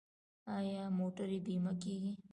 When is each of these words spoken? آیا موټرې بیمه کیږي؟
آیا 0.57 0.83
موټرې 0.97 1.39
بیمه 1.45 1.73
کیږي؟ 1.81 2.13